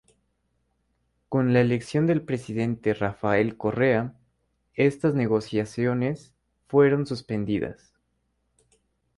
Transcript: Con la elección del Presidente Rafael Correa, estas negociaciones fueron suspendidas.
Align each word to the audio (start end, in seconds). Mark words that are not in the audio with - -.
Con 1.29 1.53
la 1.53 1.61
elección 1.61 2.07
del 2.07 2.23
Presidente 2.23 2.95
Rafael 2.95 3.55
Correa, 3.55 4.15
estas 4.73 5.13
negociaciones 5.13 6.33
fueron 6.65 7.05
suspendidas. 7.05 7.93